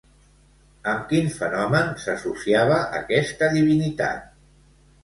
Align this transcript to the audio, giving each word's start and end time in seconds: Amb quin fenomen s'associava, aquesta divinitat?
Amb 0.93 1.03
quin 1.11 1.29
fenomen 1.35 1.93
s'associava, 2.05 2.81
aquesta 3.03 3.53
divinitat? 3.61 4.27